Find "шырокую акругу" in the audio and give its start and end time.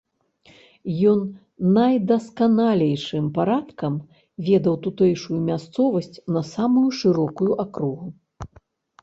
7.03-8.07